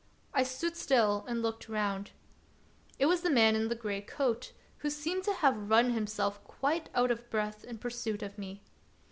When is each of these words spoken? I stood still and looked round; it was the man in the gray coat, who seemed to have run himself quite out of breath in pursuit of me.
I 0.33 0.41
stood 0.41 0.75
still 0.75 1.25
and 1.27 1.43
looked 1.43 1.69
round; 1.69 2.09
it 2.97 3.05
was 3.05 3.21
the 3.21 3.29
man 3.29 3.55
in 3.55 3.67
the 3.67 3.75
gray 3.75 4.01
coat, 4.01 4.51
who 4.79 4.89
seemed 4.89 5.23
to 5.25 5.33
have 5.35 5.69
run 5.69 5.91
himself 5.91 6.43
quite 6.43 6.89
out 6.95 7.11
of 7.11 7.29
breath 7.29 7.63
in 7.63 7.77
pursuit 7.77 8.23
of 8.23 8.35
me. 8.35 8.63